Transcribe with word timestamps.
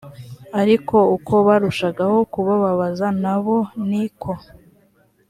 ariko 0.61 0.95
uko 1.15 1.33
barushagaho 1.47 2.17
kubababaza 2.33 3.07
na 3.23 3.35
bo 3.43 3.57
ni 3.89 4.03
ko 4.21 4.31